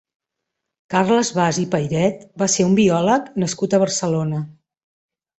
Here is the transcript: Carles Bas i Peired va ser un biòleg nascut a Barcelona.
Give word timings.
Carles 0.93 1.27
Bas 1.39 1.59
i 1.63 1.65
Peired 1.75 2.23
va 2.43 2.47
ser 2.53 2.65
un 2.69 2.73
biòleg 2.79 3.27
nascut 3.43 3.75
a 3.75 3.81
Barcelona. 3.85 4.41